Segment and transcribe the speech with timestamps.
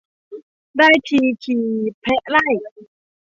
[0.77, 1.63] ได้ทีขี่
[2.01, 2.47] แพะไล่